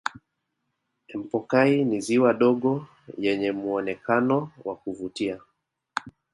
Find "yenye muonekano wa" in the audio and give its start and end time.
3.17-4.75